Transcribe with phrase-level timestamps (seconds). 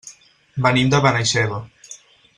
[0.65, 1.63] Venim de Benaixeve.